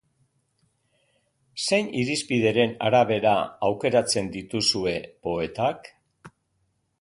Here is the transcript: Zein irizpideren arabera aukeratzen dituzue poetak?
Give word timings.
Zein 1.65 1.91
irizpideren 2.03 2.73
arabera 2.87 3.35
aukeratzen 3.69 4.33
dituzue 4.37 4.95
poetak? 5.29 5.93